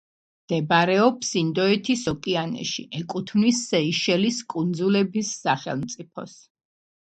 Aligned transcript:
მდებარეობს 0.43 1.29
ინდოეთის 1.41 2.05
ოკეანეში, 2.13 2.87
ეკუთვნის 3.01 3.61
სეიშელის 3.69 4.41
კუნძულების 4.57 5.37
სახელმწიფოს. 5.45 6.37